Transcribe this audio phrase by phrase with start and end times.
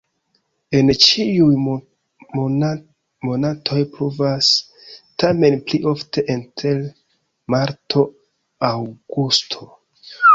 [0.77, 1.57] En ĉiuj
[3.27, 4.49] monatoj pluvas,
[5.23, 6.81] tamen pli ofte inter
[7.55, 9.69] marto-aŭgusto.